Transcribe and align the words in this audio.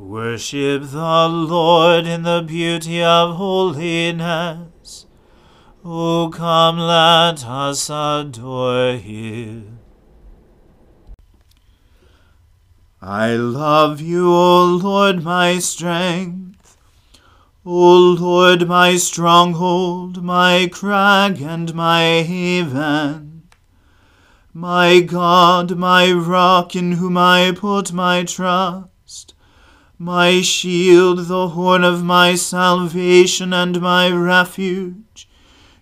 Worship 0.00 0.84
the 0.92 1.28
Lord 1.28 2.06
in 2.06 2.22
the 2.22 2.40
beauty 2.40 3.02
of 3.02 3.36
holiness. 3.36 5.04
O 5.84 6.30
come, 6.34 6.78
let 6.78 7.46
us 7.46 7.90
adore 7.90 8.94
him. 8.94 9.78
I 13.02 13.34
love 13.34 14.00
you, 14.00 14.32
O 14.32 14.64
Lord, 14.64 15.22
my 15.22 15.58
strength. 15.58 16.78
O 17.66 18.16
Lord, 18.18 18.66
my 18.66 18.96
stronghold, 18.96 20.24
my 20.24 20.70
crag, 20.72 21.42
and 21.42 21.74
my 21.74 22.22
haven, 22.22 23.42
my 24.54 25.00
God, 25.00 25.76
my 25.76 26.10
rock, 26.10 26.74
in 26.74 26.92
whom 26.92 27.18
I 27.18 27.52
put 27.54 27.92
my 27.92 28.24
trust, 28.24 28.86
my 30.00 30.40
shield, 30.40 31.28
the 31.28 31.48
horn 31.50 31.84
of 31.84 32.02
my 32.02 32.34
salvation, 32.34 33.52
and 33.52 33.80
my 33.80 34.10
refuge, 34.10 35.28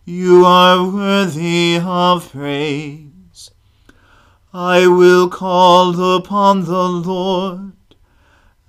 you 0.05 0.45
are 0.45 0.85
worthy 0.85 1.81
of 1.83 2.31
praise. 2.33 3.51
I 4.53 4.87
will 4.87 5.31
call 5.31 6.17
upon 6.17 6.67
the 6.67 6.89
Lord 6.89 7.73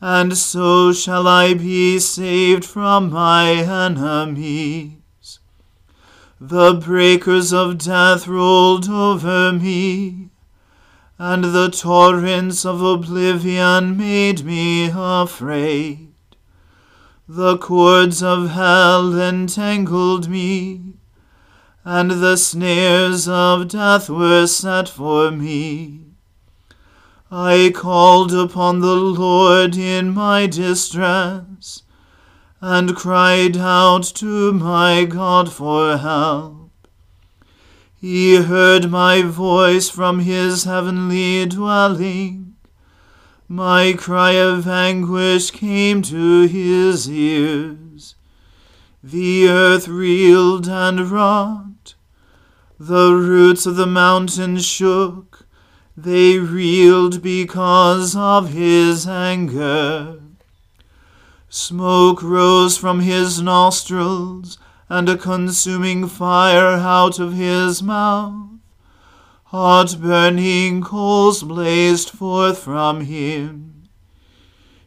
and 0.01 0.37
so 0.37 0.93
shall 0.93 1.27
I 1.27 1.53
be 1.53 1.99
saved 1.99 2.63
from 2.63 3.09
my 3.11 3.51
enemies. 3.51 5.39
The 6.39 6.73
breakers 6.73 7.51
of 7.51 7.79
death 7.79 8.25
rolled 8.25 8.89
over 8.89 9.51
me, 9.51 10.29
and 11.21 11.43
the 11.43 11.69
torrents 11.69 12.65
of 12.65 12.81
oblivion 12.81 13.97
made 13.97 14.45
me 14.45 14.89
afraid. 14.95 16.07
The 17.27 17.57
cords 17.57 18.23
of 18.23 18.51
hell 18.51 19.13
entangled 19.19 20.29
me, 20.29 20.93
and 21.83 22.09
the 22.09 22.37
snares 22.37 23.27
of 23.27 23.67
death 23.67 24.09
were 24.09 24.47
set 24.47 24.87
for 24.87 25.29
me. 25.29 26.05
I 27.29 27.73
called 27.75 28.33
upon 28.33 28.79
the 28.79 28.95
Lord 28.95 29.75
in 29.75 30.13
my 30.13 30.47
distress, 30.47 31.83
and 32.61 32.95
cried 32.95 33.57
out 33.57 34.03
to 34.15 34.53
my 34.53 35.03
God 35.03 35.51
for 35.51 35.97
help. 35.97 36.58
He 37.99 38.37
heard 38.37 38.89
my 38.89 39.23
voice 39.23 39.89
from 39.89 40.19
his 40.19 40.63
heavenly 40.63 41.45
dwelling. 41.45 42.55
My 43.47 43.93
cry 43.93 44.31
of 44.31 44.67
anguish 44.67 45.51
came 45.51 46.01
to 46.03 46.47
his 46.47 47.09
ears. 47.09 48.15
The 49.03 49.49
earth 49.49 49.87
reeled 49.87 50.67
and 50.67 51.11
rocked. 51.11 51.95
The 52.79 53.11
roots 53.13 53.65
of 53.65 53.75
the 53.75 53.87
mountains 53.87 54.65
shook 54.65 55.45
they 55.97 56.39
reeled 56.39 57.21
because 57.21 58.15
of 58.15 58.53
his 58.53 59.05
anger. 59.05 60.21
Smoke 61.49 62.23
rose 62.23 62.77
from 62.77 63.01
his 63.01 63.41
nostrils, 63.41 64.57
and 64.89 65.07
a 65.07 65.15
consuming 65.15 66.07
fire 66.07 66.77
out 66.77 67.19
of 67.19 67.33
his 67.33 67.83
mouth. 67.83 68.49
Hot 69.45 69.95
burning 70.01 70.81
coals 70.81 71.43
blazed 71.43 72.09
forth 72.09 72.59
from 72.59 73.01
him. 73.01 73.83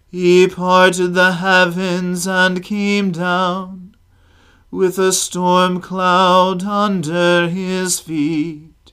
He 0.08 0.46
parted 0.46 1.14
the 1.14 1.32
heavens 1.32 2.26
and 2.28 2.62
came 2.62 3.12
down 3.12 3.96
with 4.70 4.98
a 4.98 5.12
storm 5.12 5.80
cloud 5.80 6.64
under 6.64 7.48
his 7.48 8.00
feet. 8.00 8.92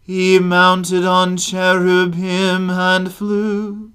He 0.00 0.38
mounted 0.38 1.04
on 1.04 1.36
cherubim 1.36 2.70
and 2.70 3.12
flew. 3.12 3.92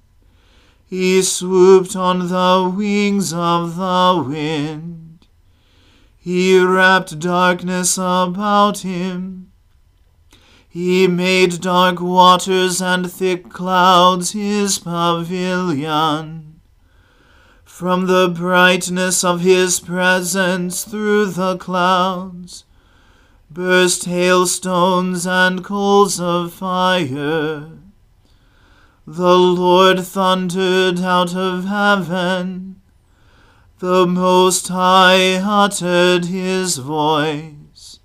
He 0.86 1.22
swooped 1.22 1.94
on 1.94 2.28
the 2.28 2.72
wings 2.74 3.32
of 3.32 3.76
the 3.76 4.24
wind. 4.26 5.07
He 6.28 6.60
wrapped 6.60 7.20
darkness 7.20 7.96
about 7.96 8.80
him. 8.80 9.50
He 10.68 11.08
made 11.08 11.62
dark 11.62 12.02
waters 12.02 12.82
and 12.82 13.10
thick 13.10 13.48
clouds 13.48 14.32
his 14.32 14.78
pavilion. 14.78 16.60
From 17.64 18.08
the 18.08 18.28
brightness 18.28 19.24
of 19.24 19.40
his 19.40 19.80
presence 19.80 20.84
through 20.84 21.30
the 21.30 21.56
clouds, 21.56 22.66
burst 23.50 24.04
hailstones 24.04 25.26
and 25.26 25.64
coals 25.64 26.20
of 26.20 26.52
fire. 26.52 27.70
The 29.06 29.38
Lord 29.38 30.04
thundered 30.04 31.00
out 31.00 31.34
of 31.34 31.64
heaven. 31.64 32.77
The 33.80 34.08
Most 34.08 34.66
High 34.66 35.34
uttered 35.34 36.24
his 36.24 36.78
voice. 36.78 38.00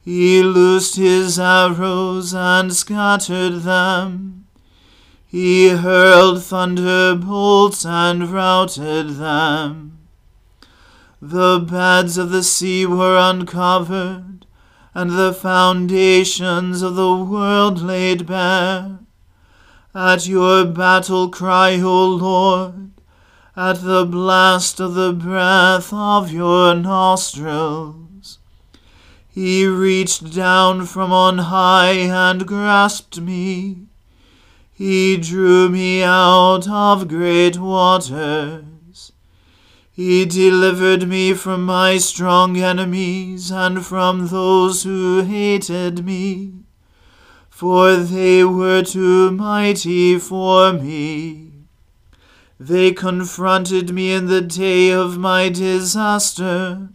He 0.00 0.42
loosed 0.42 0.96
his 0.96 1.38
arrows 1.38 2.34
and 2.34 2.74
scattered 2.74 3.62
them. 3.62 4.46
He 5.24 5.68
hurled 5.68 6.42
thunderbolts 6.42 7.86
and 7.86 8.28
routed 8.28 9.10
them. 9.18 9.98
The 11.22 11.60
beds 11.60 12.18
of 12.18 12.30
the 12.30 12.42
sea 12.42 12.84
were 12.84 13.16
uncovered, 13.16 14.46
and 14.94 15.10
the 15.10 15.32
foundations 15.32 16.82
of 16.82 16.96
the 16.96 17.14
world 17.14 17.80
laid 17.80 18.26
bare. 18.26 18.98
At 19.94 20.26
your 20.26 20.64
battle 20.64 21.28
cry, 21.28 21.80
O 21.80 22.04
Lord, 22.04 22.90
at 23.58 23.82
the 23.82 24.06
blast 24.06 24.78
of 24.78 24.94
the 24.94 25.12
breath 25.12 25.92
of 25.92 26.30
your 26.30 26.76
nostrils. 26.76 28.38
He 29.28 29.66
reached 29.66 30.32
down 30.32 30.86
from 30.86 31.12
on 31.12 31.38
high 31.38 31.94
and 32.26 32.46
grasped 32.46 33.20
me. 33.20 33.88
He 34.72 35.16
drew 35.16 35.68
me 35.68 36.04
out 36.04 36.68
of 36.68 37.08
great 37.08 37.58
waters. 37.58 39.10
He 39.90 40.24
delivered 40.24 41.08
me 41.08 41.34
from 41.34 41.64
my 41.64 41.98
strong 41.98 42.56
enemies 42.56 43.50
and 43.50 43.84
from 43.84 44.28
those 44.28 44.84
who 44.84 45.22
hated 45.22 46.04
me 46.04 46.52
for 47.58 47.96
they 47.96 48.44
were 48.44 48.84
too 48.84 49.32
mighty 49.32 50.16
for 50.16 50.72
me. 50.72 51.57
They 52.60 52.92
confronted 52.92 53.94
me 53.94 54.12
in 54.12 54.26
the 54.26 54.40
day 54.40 54.90
of 54.90 55.16
my 55.16 55.48
disaster, 55.48 56.88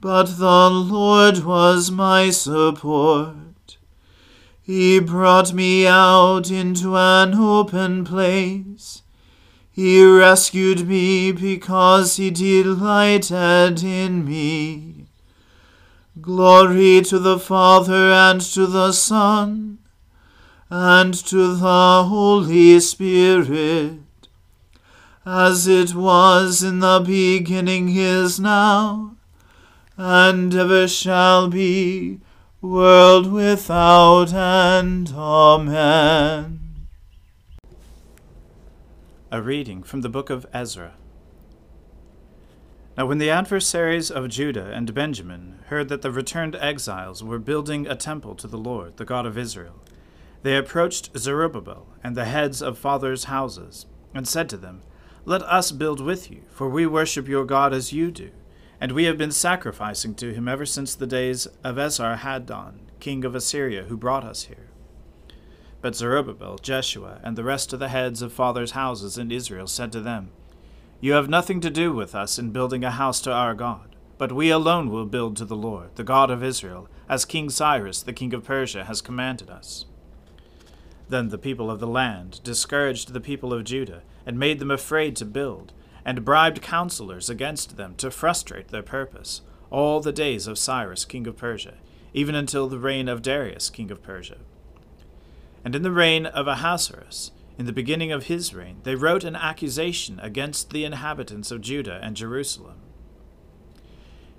but 0.00 0.38
the 0.38 0.68
Lord 0.68 1.44
was 1.44 1.90
my 1.90 2.30
support. 2.30 3.76
He 4.60 4.98
brought 4.98 5.52
me 5.52 5.86
out 5.86 6.50
into 6.50 6.96
an 6.96 7.34
open 7.34 8.04
place. 8.04 9.02
He 9.70 10.04
rescued 10.04 10.88
me 10.88 11.32
because 11.32 12.16
he 12.16 12.30
delighted 12.30 13.82
in 13.82 14.24
me. 14.24 15.06
Glory 16.20 17.02
to 17.02 17.18
the 17.18 17.38
Father 17.38 18.10
and 18.12 18.40
to 18.40 18.66
the 18.66 18.92
Son 18.92 19.78
and 20.70 21.12
to 21.12 21.56
the 21.56 22.04
Holy 22.08 22.80
Spirit, 22.80 24.03
as 25.26 25.66
it 25.66 25.94
was 25.94 26.62
in 26.62 26.80
the 26.80 27.00
beginning 27.00 27.88
is 27.96 28.38
now, 28.38 29.16
and 29.96 30.54
ever 30.54 30.86
shall 30.86 31.48
be, 31.48 32.20
world 32.60 33.32
without 33.32 34.32
end. 34.32 35.12
Amen. 35.14 36.60
A 39.30 39.40
reading 39.42 39.82
from 39.82 40.02
the 40.02 40.08
book 40.08 40.30
of 40.30 40.46
Ezra. 40.52 40.94
Now, 42.96 43.06
when 43.06 43.18
the 43.18 43.30
adversaries 43.30 44.10
of 44.10 44.28
Judah 44.28 44.70
and 44.72 44.94
Benjamin 44.94 45.58
heard 45.66 45.88
that 45.88 46.02
the 46.02 46.12
returned 46.12 46.54
exiles 46.54 47.24
were 47.24 47.40
building 47.40 47.86
a 47.86 47.96
temple 47.96 48.36
to 48.36 48.46
the 48.46 48.58
Lord, 48.58 48.98
the 48.98 49.04
God 49.04 49.26
of 49.26 49.36
Israel, 49.36 49.82
they 50.42 50.56
approached 50.56 51.16
Zerubbabel 51.16 51.88
and 52.04 52.14
the 52.14 52.26
heads 52.26 52.62
of 52.62 52.78
fathers' 52.78 53.24
houses, 53.24 53.86
and 54.14 54.28
said 54.28 54.48
to 54.50 54.56
them, 54.56 54.82
Let 55.26 55.42
us 55.42 55.72
build 55.72 56.00
with 56.00 56.30
you, 56.30 56.42
for 56.50 56.68
we 56.68 56.86
worship 56.86 57.28
your 57.28 57.44
God 57.44 57.72
as 57.72 57.92
you 57.92 58.10
do, 58.10 58.30
and 58.80 58.92
we 58.92 59.04
have 59.04 59.16
been 59.16 59.32
sacrificing 59.32 60.14
to 60.16 60.34
him 60.34 60.48
ever 60.48 60.66
since 60.66 60.94
the 60.94 61.06
days 61.06 61.46
of 61.62 61.76
Esarhaddon, 61.76 62.80
king 63.00 63.24
of 63.24 63.34
Assyria, 63.34 63.84
who 63.84 63.96
brought 63.96 64.24
us 64.24 64.44
here. 64.44 64.68
But 65.80 65.94
Zerubbabel, 65.94 66.58
Jeshua, 66.58 67.20
and 67.22 67.36
the 67.36 67.44
rest 67.44 67.72
of 67.72 67.78
the 67.78 67.88
heads 67.88 68.22
of 68.22 68.32
fathers' 68.32 68.72
houses 68.72 69.16
in 69.16 69.30
Israel 69.30 69.66
said 69.66 69.92
to 69.92 70.00
them, 70.00 70.30
you 71.00 71.12
have 71.12 71.28
nothing 71.28 71.60
to 71.60 71.68
do 71.68 71.92
with 71.92 72.14
us 72.14 72.38
in 72.38 72.50
building 72.50 72.82
a 72.82 72.90
house 72.90 73.20
to 73.22 73.30
our 73.30 73.52
God, 73.52 73.94
but 74.16 74.32
we 74.32 74.48
alone 74.48 74.90
will 74.90 75.04
build 75.04 75.36
to 75.36 75.44
the 75.44 75.54
Lord, 75.54 75.90
the 75.96 76.02
God 76.04 76.30
of 76.30 76.42
Israel, 76.42 76.88
as 77.10 77.26
King 77.26 77.50
Cyrus, 77.50 78.02
the 78.02 78.14
king 78.14 78.32
of 78.32 78.44
Persia, 78.44 78.84
has 78.84 79.02
commanded 79.02 79.50
us. 79.50 79.84
Then 81.10 81.28
the 81.28 81.36
people 81.36 81.70
of 81.70 81.78
the 81.78 81.86
land 81.86 82.40
discouraged 82.42 83.12
the 83.12 83.20
people 83.20 83.52
of 83.52 83.64
Judah, 83.64 84.02
and 84.26 84.38
made 84.38 84.58
them 84.58 84.70
afraid 84.70 85.16
to 85.16 85.24
build, 85.24 85.72
and 86.04 86.24
bribed 86.24 86.62
counselors 86.62 87.30
against 87.30 87.76
them 87.76 87.94
to 87.96 88.10
frustrate 88.10 88.68
their 88.68 88.82
purpose, 88.82 89.40
all 89.70 90.00
the 90.00 90.12
days 90.12 90.46
of 90.46 90.58
Cyrus, 90.58 91.04
king 91.04 91.26
of 91.26 91.36
Persia, 91.36 91.74
even 92.12 92.34
until 92.34 92.68
the 92.68 92.78
reign 92.78 93.08
of 93.08 93.22
Darius, 93.22 93.70
king 93.70 93.90
of 93.90 94.02
Persia. 94.02 94.38
And 95.64 95.74
in 95.74 95.82
the 95.82 95.90
reign 95.90 96.26
of 96.26 96.46
Ahasuerus, 96.46 97.32
in 97.58 97.66
the 97.66 97.72
beginning 97.72 98.12
of 98.12 98.24
his 98.26 98.52
reign, 98.54 98.80
they 98.82 98.94
wrote 98.94 99.24
an 99.24 99.36
accusation 99.36 100.20
against 100.20 100.70
the 100.70 100.84
inhabitants 100.84 101.50
of 101.50 101.60
Judah 101.60 102.00
and 102.02 102.16
Jerusalem. 102.16 102.80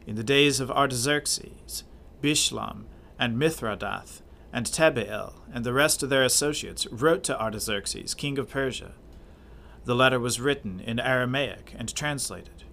In 0.06 0.16
the 0.16 0.24
days 0.24 0.60
of 0.60 0.70
Artaxerxes, 0.70 1.84
Bishlam 2.22 2.84
and 3.18 3.38
Mithredath 3.38 4.22
and 4.54 4.66
Tabeel 4.66 5.34
and 5.52 5.66
the 5.66 5.74
rest 5.74 6.04
of 6.04 6.10
their 6.10 6.24
associates 6.24 6.86
wrote 6.88 7.24
to 7.24 7.40
Artaxerxes, 7.40 8.14
king 8.14 8.38
of 8.38 8.50
Persia. 8.50 8.94
The 9.86 9.96
letter 9.96 10.20
was 10.20 10.42
written 10.42 10.80
in 10.80 11.00
Aramaic 11.00 11.76
and 11.78 11.94
translated. 11.94 12.64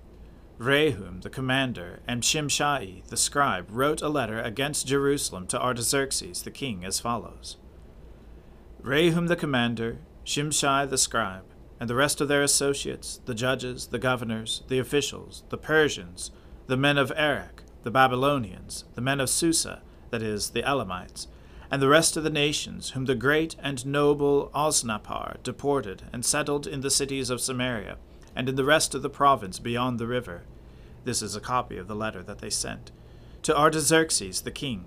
Rehum, 0.59 1.21
the 1.21 1.29
commander, 1.29 2.01
and 2.09 2.23
Shimshai, 2.23 3.07
the 3.09 3.17
scribe, 3.19 3.67
wrote 3.71 4.01
a 4.01 4.09
letter 4.09 4.41
against 4.41 4.87
Jerusalem 4.87 5.47
to 5.49 5.61
Artaxerxes, 5.61 6.43
the 6.43 6.51
king, 6.51 6.85
as 6.85 7.01
follows 7.01 7.59
Rehum, 8.83 9.29
the 9.29 9.37
commander, 9.37 9.99
Shimshai 10.25 10.89
the 10.89 10.97
scribe, 10.97 11.45
and 11.79 11.91
the 11.91 11.95
rest 11.95 12.21
of 12.23 12.29
their 12.29 12.43
associates, 12.43 13.21
the 13.27 13.35
judges, 13.35 13.89
the 13.89 13.99
governors, 13.99 14.63
the 14.69 14.79
officials, 14.79 15.43
the 15.51 15.59
Persians, 15.59 16.31
the 16.67 16.77
men 16.77 16.97
of 16.97 17.13
Erech, 17.17 17.63
the 17.83 17.91
Babylonians, 17.91 18.85
the 18.95 19.01
men 19.03 19.21
of 19.21 19.29
Susa, 19.29 19.83
that 20.11 20.23
is, 20.23 20.51
the 20.51 20.63
Elamites, 20.63 21.27
and 21.73 21.83
the 21.83 21.89
rest 21.89 22.17
of 22.17 22.23
the 22.23 22.31
nations 22.31 22.91
whom 22.91 23.07
the 23.07 23.17
great 23.17 23.57
and 23.59 23.85
noble 23.85 24.49
Osnappar 24.55 25.43
deported 25.43 26.05
and 26.13 26.25
settled 26.25 26.69
in 26.69 26.83
the 26.83 26.91
cities 26.91 27.31
of 27.31 27.41
Samaria, 27.41 27.97
and 28.37 28.49
in 28.49 28.55
the 28.55 28.65
rest 28.65 28.95
of 28.95 29.03
the 29.03 29.11
province 29.11 29.59
beyond 29.59 29.99
the 29.99 30.07
river. 30.07 30.43
This 31.05 31.21
is 31.21 31.35
a 31.35 31.41
copy 31.41 31.77
of 31.79 31.89
the 31.89 31.97
letter 31.97 32.23
that 32.23 32.39
they 32.39 32.51
sent. 32.51 32.93
To 33.43 33.59
Artaxerxes 33.59 34.43
the 34.43 34.53
king. 34.53 34.85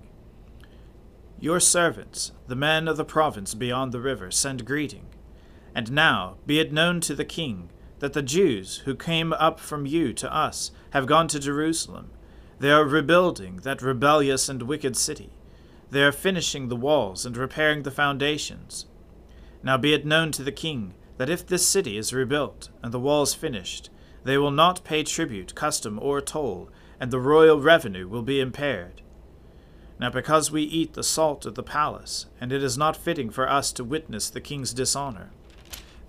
Your 1.42 1.60
servants, 1.60 2.32
the 2.48 2.56
men 2.56 2.88
of 2.88 2.96
the 2.96 3.04
province 3.04 3.54
beyond 3.54 3.92
the 3.92 4.00
river, 4.00 4.32
send 4.32 4.64
greeting 4.64 5.08
and 5.76 5.92
now 5.92 6.38
be 6.48 6.60
it 6.60 6.72
known 6.72 7.02
to 7.02 7.14
the 7.14 7.26
king 7.26 7.70
that 8.00 8.14
the 8.14 8.22
Jews 8.22 8.78
who 8.86 8.96
came 8.96 9.34
up 9.34 9.60
from 9.60 9.86
you 9.86 10.14
to 10.14 10.34
us 10.34 10.72
have 10.92 11.06
gone 11.06 11.28
to 11.28 11.40
Jerusalem. 11.40 12.12
They 12.60 12.72
are 12.72 12.86
rebuilding 12.86 13.58
that 13.58 13.82
rebellious 13.82 14.48
and 14.48 14.64
wicked 14.64 14.96
city. 14.96 15.32
They 15.96 16.04
are 16.04 16.12
finishing 16.12 16.68
the 16.68 16.76
walls 16.76 17.26
and 17.26 17.38
repairing 17.38 17.84
the 17.84 17.90
foundations. 17.90 18.86
Now 19.64 19.78
be 19.78 19.94
it 19.94 20.06
known 20.06 20.34
to 20.34 20.44
the 20.44 20.52
king 20.52 20.94
that 21.16 21.30
if 21.30 21.48
this 21.48 21.66
city 21.66 21.98
is 21.98 22.12
rebuilt 22.12 22.68
and 22.84 22.94
the 22.94 23.00
walls 23.00 23.34
finished, 23.34 23.90
they 24.26 24.38
will 24.38 24.52
not 24.52 24.84
pay 24.84 25.04
tribute, 25.04 25.56
custom, 25.56 25.98
or 26.02 26.20
toll, 26.20 26.70
and 27.00 27.12
the 27.12 27.20
royal 27.22 27.62
revenue 27.62 28.10
will 28.10 28.24
be 28.24 28.42
impaired. 28.42 29.04
Now 29.98 30.10
because 30.10 30.52
we 30.52 30.64
eat 30.64 30.96
the 30.96 31.02
salt 31.02 31.46
of 31.46 31.56
the 31.56 31.64
palace, 31.64 32.26
and 32.42 32.52
it 32.52 32.62
is 32.62 32.78
not 32.78 32.98
fitting 32.98 33.30
for 33.30 33.50
us 33.50 33.72
to 33.72 33.86
witness 33.86 34.30
the 34.30 34.42
king's 34.42 34.74
dishonor, 34.74 35.32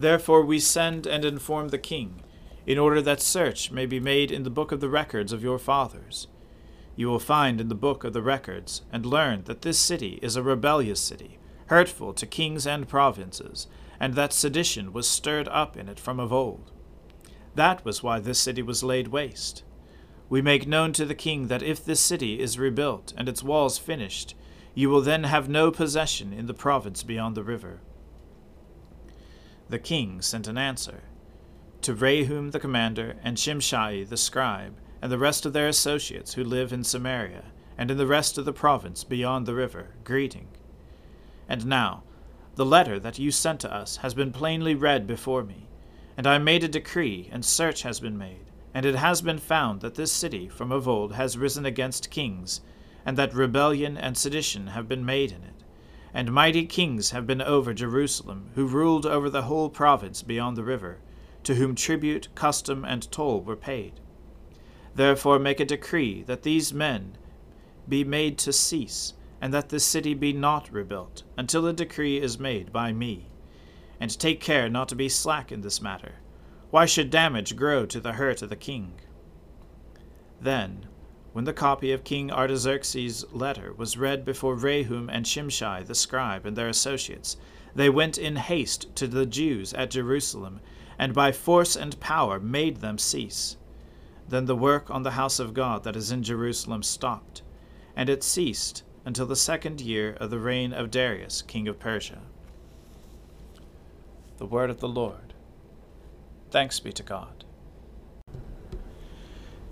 Therefore 0.01 0.45
we 0.45 0.59
send 0.59 1.07
and 1.07 1.25
inform 1.25 1.69
the 1.69 1.79
king, 1.79 2.23
in 2.67 2.77
order 2.77 3.01
that 3.03 3.23
search 3.23 3.71
may 3.71 3.87
be 3.87 4.01
made 4.01 4.33
in 4.33 4.43
the 4.43 4.51
book 4.51 4.73
of 4.73 4.81
the 4.81 4.91
records 4.91 5.33
of 5.33 5.45
your 5.45 5.61
fathers. 5.61 6.27
You 6.97 7.09
will 7.09 7.19
find 7.19 7.61
in 7.61 7.69
the 7.69 7.75
book 7.75 8.05
of 8.05 8.15
the 8.15 8.23
records 8.23 8.83
and 8.91 9.05
learn 9.05 9.45
that 9.45 9.63
this 9.63 9.79
city 9.79 10.19
is 10.23 10.35
a 10.35 10.43
rebellious 10.43 11.01
city, 11.01 11.39
hurtful 11.67 12.15
to 12.15 12.27
kings 12.27 12.67
and 12.67 12.89
provinces, 12.89 13.67
and 14.01 14.15
that 14.15 14.33
sedition 14.33 14.93
was 14.93 15.09
stirred 15.09 15.49
up 15.49 15.77
in 15.77 15.89
it 15.89 16.01
from 16.01 16.19
of 16.19 16.33
old. 16.33 16.73
That 17.55 17.85
was 17.85 18.03
why 18.03 18.19
this 18.19 18.39
city 18.39 18.63
was 18.63 18.83
laid 18.83 19.09
waste. 19.09 19.63
We 20.29 20.43
make 20.43 20.67
known 20.67 20.93
to 20.95 21.05
the 21.05 21.15
king 21.15 21.49
that 21.49 21.63
if 21.63 21.85
this 21.85 22.01
city 22.01 22.41
is 22.41 22.59
rebuilt 22.59 23.13
and 23.17 23.29
its 23.29 23.43
walls 23.43 23.79
finished, 23.79 24.35
you 24.75 24.91
will 24.91 25.03
then 25.03 25.25
have 25.25 25.49
no 25.49 25.71
possession 25.71 26.33
in 26.33 26.47
the 26.47 26.55
province 26.55 27.03
beyond 27.03 27.37
the 27.37 27.45
river. 27.45 27.81
The 29.69 29.79
king 29.79 30.23
sent 30.23 30.49
an 30.49 30.59
answer 30.59 31.03
to 31.83 31.95
Rehum 31.95 32.51
the 32.51 32.59
commander, 32.59 33.17
and 33.23 33.37
Shimshai 33.37 34.09
the 34.09 34.17
scribe, 34.17 34.77
and 35.07 35.13
the 35.13 35.19
rest 35.19 35.47
of 35.47 35.53
their 35.53 35.69
associates 35.69 36.35
who 36.35 36.43
live 36.43 36.73
in 36.73 36.83
Samaria, 36.83 37.45
and 37.79 37.93
in 37.93 37.97
the 37.97 38.09
rest 38.09 38.39
of 38.39 38.45
the 38.45 38.53
province 38.53 39.05
beyond 39.05 39.47
the 39.47 39.55
river, 39.55 39.91
greeting. 40.03 40.49
And 41.49 41.65
now, 41.65 42.03
the 42.57 42.67
letter 42.67 42.99
that 42.99 43.17
you 43.17 43.31
sent 43.31 43.61
to 43.61 43.73
us 43.73 43.99
has 43.99 44.15
been 44.15 44.33
plainly 44.33 44.75
read 44.75 45.07
before 45.07 45.45
me, 45.45 45.69
and 46.17 46.27
I 46.27 46.39
made 46.39 46.65
a 46.65 46.69
decree, 46.69 47.29
and 47.31 47.45
search 47.45 47.83
has 47.83 48.01
been 48.01 48.19
made, 48.19 48.47
and 48.75 48.85
it 48.85 48.97
has 48.97 49.23
been 49.23 49.39
found 49.39 49.81
that 49.81 49.95
this 49.95 50.11
city 50.11 50.49
from 50.49 50.73
of 50.73 50.89
old 50.89 51.13
has 51.13 51.39
risen 51.39 51.65
against 51.65 52.11
kings, 52.11 52.61
and 53.05 53.17
that 53.17 53.33
rebellion 53.33 53.97
and 53.97 54.19
sedition 54.19 54.67
have 54.67 54.89
been 54.89 55.07
made 55.07 55.31
in 55.31 55.45
it. 55.45 55.63
And 56.13 56.33
mighty 56.33 56.67
kings 56.67 57.13
have 57.13 57.29
been 57.29 57.43
over 57.43 57.73
Jerusalem, 57.73 58.51
who 58.57 58.67
ruled 58.67 59.07
over 59.07 59.31
the 59.31 59.43
whole 59.43 59.71
province 59.71 60.23
beyond 60.23 60.57
the 60.57 60.65
river, 60.65 60.99
to 61.45 61.55
whom 61.55 61.77
tribute, 61.77 62.27
custom, 62.35 62.85
and 62.85 63.09
toll 63.13 63.41
were 63.41 63.55
paid. 63.55 64.01
Therefore 64.97 65.39
make 65.39 65.61
a 65.61 65.67
decree 65.67 66.23
that 66.23 66.43
these 66.43 66.73
men 66.73 67.19
be 67.87 68.03
made 68.03 68.39
to 68.39 68.53
cease, 68.53 69.13
and 69.43 69.53
that 69.53 69.69
this 69.69 69.85
city 69.85 70.15
be 70.15 70.33
not 70.33 70.73
rebuilt, 70.73 71.23
until 71.37 71.67
a 71.67 71.75
decree 71.75 72.19
is 72.19 72.39
made 72.39 72.73
by 72.73 72.93
me. 72.93 73.29
And 74.01 74.19
take 74.19 74.41
care 74.41 74.71
not 74.71 74.89
to 74.89 74.95
be 74.97 75.11
slack 75.11 75.53
in 75.53 75.61
this 75.61 75.83
matter. 75.83 76.15
Why 76.71 76.87
should 76.87 77.11
damage 77.11 77.57
grow 77.57 77.85
to 77.85 78.01
the 78.01 78.15
hurt 78.15 78.41
of 78.41 78.49
the 78.49 78.57
king? 78.57 78.95
Then, 80.41 80.87
when 81.35 81.45
the 81.45 81.53
copy 81.53 81.93
of 81.93 82.03
King 82.03 82.31
Artaxerxes' 82.31 83.27
letter 83.31 83.75
was 83.75 83.99
read 83.99 84.25
before 84.25 84.57
Rehum 84.57 85.11
and 85.13 85.27
Shimshai 85.27 85.87
the 85.87 85.95
scribe 85.95 86.47
and 86.47 86.57
their 86.57 86.69
associates, 86.69 87.37
they 87.75 87.91
went 87.91 88.17
in 88.17 88.37
haste 88.37 88.97
to 88.97 89.07
the 89.07 89.27
Jews 89.27 89.75
at 89.75 89.91
Jerusalem 89.91 90.61
and 90.99 91.13
by 91.13 91.33
force 91.33 91.77
and 91.77 92.01
power 92.01 92.41
made 92.41 92.79
them 92.79 92.97
cease. 92.97 93.59
Then 94.29 94.47
the 94.47 94.57
work 94.57 94.91
on 94.91 95.03
the 95.03 95.13
house 95.13 95.39
of 95.39 95.55
God 95.55 95.85
that 95.85 95.97
is 95.97 96.11
in 96.11 96.23
Jerusalem 96.23 96.83
stopped, 96.83 97.43
and 97.95 98.09
it 98.09 98.25
ceased 98.25 98.83
until 99.05 99.27
the 99.27 99.37
second 99.37 99.81
year 99.81 100.17
of 100.21 100.31
the 100.31 100.39
reign 100.39 100.73
of 100.73 100.91
Darius, 100.91 101.43
king 101.43 101.69
of 101.69 101.79
Persia. 101.79 102.19
The 104.39 104.47
word 104.47 104.69
of 104.69 104.81
the 104.81 104.89
Lord. 104.89 105.33
Thanks 106.51 106.81
be 106.81 106.93
to 106.93 107.03
God. 107.03 107.45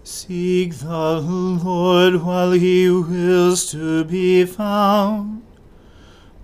Seek 0.04 0.74
the 0.74 1.20
Lord 1.20 2.22
while 2.22 2.52
he 2.52 2.90
wills 2.90 3.70
to 3.72 4.04
be 4.04 4.44
found. 4.44 5.42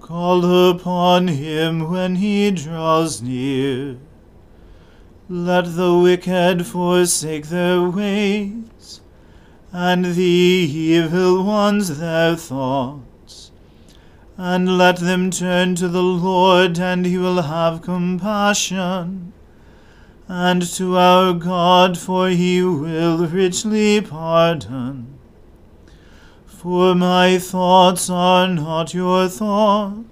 Call 0.00 0.70
upon 0.70 1.28
him 1.28 1.90
when 1.90 2.16
he 2.16 2.50
draws 2.50 3.22
near. 3.22 3.98
Let 5.32 5.76
the 5.76 5.96
wicked 5.96 6.66
forsake 6.66 7.50
their 7.50 7.88
ways, 7.88 9.00
and 9.70 10.04
the 10.04 10.24
evil 10.24 11.44
ones 11.44 12.00
their 12.00 12.34
thoughts. 12.34 13.52
And 14.36 14.76
let 14.76 14.96
them 14.96 15.30
turn 15.30 15.76
to 15.76 15.86
the 15.86 16.02
Lord, 16.02 16.80
and 16.80 17.06
he 17.06 17.16
will 17.16 17.42
have 17.42 17.80
compassion, 17.80 19.32
and 20.26 20.62
to 20.74 20.96
our 20.96 21.32
God, 21.32 21.96
for 21.96 22.30
he 22.30 22.64
will 22.64 23.24
richly 23.28 24.00
pardon. 24.00 25.16
For 26.44 26.96
my 26.96 27.38
thoughts 27.38 28.10
are 28.10 28.48
not 28.48 28.94
your 28.94 29.28
thoughts 29.28 30.10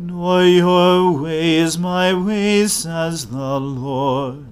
nor 0.00 0.42
your 0.44 1.12
ways 1.12 1.76
my 1.76 2.14
ways, 2.14 2.72
says 2.72 3.26
the 3.26 3.60
Lord. 3.60 4.46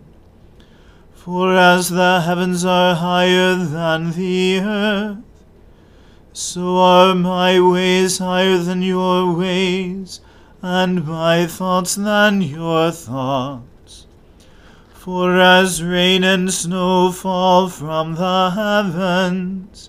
For 1.15 1.57
as 1.57 1.89
the 1.89 2.21
heavens 2.21 2.67
are 2.67 2.95
higher 2.95 3.55
than 3.57 4.13
the 4.13 4.61
earth, 4.61 5.19
so 6.35 6.77
are 6.77 7.15
my 7.15 7.59
ways 7.61 8.19
higher 8.19 8.59
than 8.59 8.83
your 8.83 9.33
ways, 9.33 10.21
and 10.61 11.07
my 11.07 11.47
thoughts 11.47 11.95
than 11.95 12.43
your 12.43 12.91
thoughts. 12.91 14.07
For 14.93 15.41
as 15.41 15.83
rain 15.83 16.25
and 16.25 16.53
snow 16.53 17.11
fall 17.11 17.71
from 17.71 18.17
the 18.17 18.51
heavens, 18.51 19.89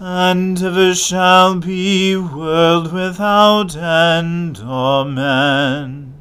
and 0.00 0.62
ever 0.62 0.94
shall 0.94 1.58
be, 1.58 2.16
world 2.16 2.92
without 2.92 3.74
end. 3.74 4.58
Amen. 4.58 6.14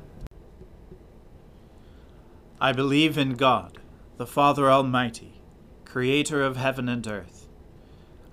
I 2.60 2.72
believe 2.74 3.20
in 3.20 3.36
God, 3.36 3.78
the 4.18 4.26
Father 4.26 4.72
Almighty, 4.72 5.42
creator 5.86 6.42
of 6.42 6.58
heaven 6.58 6.90
and 6.90 7.06
earth. 7.06 7.48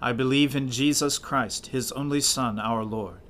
I 0.00 0.12
believe 0.12 0.56
in 0.56 0.70
Jesus 0.70 1.18
Christ, 1.18 1.68
his 1.68 1.92
only 1.92 2.22
Son, 2.22 2.58
our 2.58 2.82
Lord. 2.82 3.20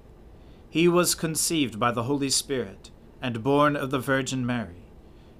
He 0.70 0.86
was 0.86 1.16
conceived 1.16 1.80
by 1.80 1.90
the 1.90 2.04
Holy 2.04 2.30
Spirit 2.30 2.90
and 3.20 3.42
born 3.42 3.74
of 3.74 3.90
the 3.90 3.98
Virgin 3.98 4.46
Mary. 4.46 4.84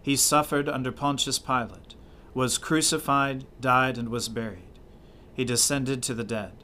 He 0.02 0.16
suffered 0.16 0.68
under 0.68 0.90
Pontius 0.90 1.38
Pilate, 1.38 1.94
was 2.34 2.58
crucified, 2.58 3.44
died, 3.60 3.96
and 3.96 4.08
was 4.08 4.28
buried. 4.28 4.80
He 5.34 5.44
descended 5.44 6.02
to 6.02 6.14
the 6.14 6.24
dead. 6.24 6.63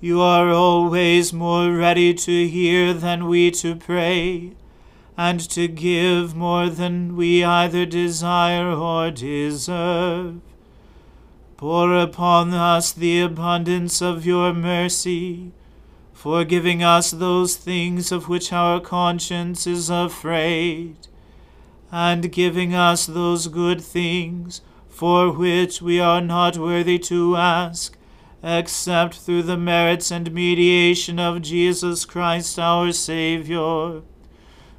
you 0.00 0.20
are 0.20 0.50
always 0.50 1.32
more 1.32 1.72
ready 1.72 2.14
to 2.14 2.46
hear 2.46 2.94
than 2.94 3.26
we 3.26 3.50
to 3.50 3.74
pray, 3.74 4.52
and 5.16 5.40
to 5.50 5.66
give 5.66 6.36
more 6.36 6.70
than 6.70 7.16
we 7.16 7.42
either 7.42 7.84
desire 7.84 8.70
or 8.70 9.10
deserve. 9.10 10.40
Pour 11.56 11.92
upon 11.98 12.54
us 12.54 12.92
the 12.92 13.20
abundance 13.20 14.00
of 14.00 14.24
your 14.24 14.54
mercy, 14.54 15.50
forgiving 16.12 16.84
us 16.84 17.10
those 17.10 17.56
things 17.56 18.12
of 18.12 18.28
which 18.28 18.52
our 18.52 18.80
conscience 18.80 19.66
is 19.66 19.90
afraid, 19.90 20.96
and 21.90 22.30
giving 22.30 22.72
us 22.72 23.06
those 23.06 23.48
good 23.48 23.80
things 23.80 24.60
for 24.88 25.32
which 25.32 25.82
we 25.82 25.98
are 25.98 26.20
not 26.20 26.56
worthy 26.56 27.00
to 27.00 27.34
ask, 27.34 27.97
except 28.42 29.14
through 29.16 29.42
the 29.42 29.56
merits 29.56 30.10
and 30.10 30.32
mediation 30.32 31.18
of 31.18 31.42
Jesus 31.42 32.04
Christ 32.04 32.58
our 32.58 32.92
Saviour, 32.92 34.02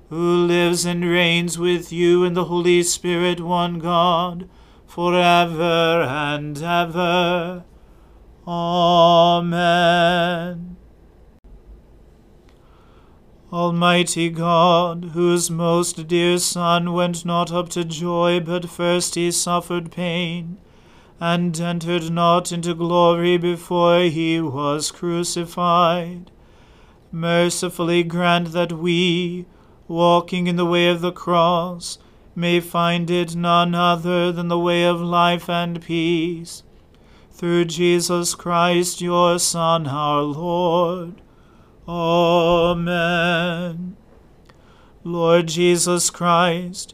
who 0.10 0.46
lives 0.46 0.86
and 0.86 1.04
reigns 1.04 1.60
with 1.60 1.92
you 1.92 2.24
in 2.24 2.34
the 2.34 2.46
Holy 2.46 2.84
Spirit, 2.84 3.40
one 3.42 3.80
God, 3.80 4.50
forever 4.88 6.04
and 6.08 6.58
ever. 6.62 7.64
Amen. 8.48 9.50
Almighty 13.52 14.30
God, 14.30 15.12
whose 15.14 15.50
most 15.50 16.08
dear 16.08 16.38
Son 16.38 16.94
went 16.94 17.26
not 17.26 17.52
up 17.52 17.70
to 17.70 17.84
joy, 17.84 18.40
but 18.40 18.70
first 18.70 19.16
he 19.16 19.32
suffered 19.32 19.92
pain, 19.92 20.60
and 21.20 21.60
entered 21.60 22.12
not 22.12 22.52
into 22.52 22.74
glory 22.74 23.38
before 23.38 24.04
he 24.04 24.40
was 24.40 24.92
crucified, 24.92 26.32
mercifully 27.12 28.04
grant 28.04 28.52
that 28.54 28.72
we, 28.72 29.46
walking 29.88 30.48
in 30.48 30.56
the 30.56 30.66
way 30.66 30.88
of 30.88 31.02
the 31.02 31.12
cross, 31.12 31.98
may 32.36 32.60
find 32.60 33.12
it 33.12 33.36
none 33.36 33.76
other 33.76 34.32
than 34.32 34.48
the 34.48 34.60
way 34.60 34.86
of 34.86 35.02
life 35.02 35.50
and 35.50 35.82
peace. 35.82 36.64
Through 37.32 37.66
Jesus 37.66 38.36
Christ, 38.36 39.02
your 39.02 39.40
Son, 39.40 39.88
our 39.88 40.22
Lord. 40.22 41.22
Amen. 41.88 43.98
Lord 45.04 45.48
Jesus 45.48 46.10
Christ, 46.10 46.94